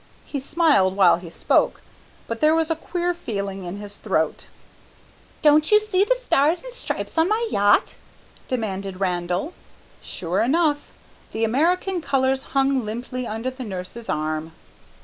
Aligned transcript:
He 0.25 0.39
smiled 0.39 0.95
while 0.95 1.17
he 1.17 1.29
spoke, 1.29 1.83
but 2.25 2.39
there 2.41 2.55
was 2.55 2.71
a 2.71 2.75
queer 2.75 3.13
feeling 3.13 3.65
in 3.65 3.77
his 3.77 3.97
throat. 3.97 4.47
"Don't 5.43 5.71
you 5.71 5.79
see 5.79 6.03
the 6.03 6.15
stars 6.15 6.63
and 6.63 6.73
stripes 6.73 7.19
on 7.19 7.29
my 7.29 7.47
yacht?" 7.51 7.93
demanded 8.47 8.99
Randall. 8.99 9.53
Sure 10.01 10.41
enough, 10.41 10.87
the 11.33 11.43
American 11.43 12.01
colours 12.01 12.45
hung 12.57 12.83
limply 12.83 13.27
under 13.27 13.51
the 13.51 13.63
nurse's 13.63 14.09
arm. 14.09 14.53